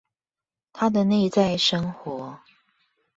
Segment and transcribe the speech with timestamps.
[0.73, 2.39] 他的內在生活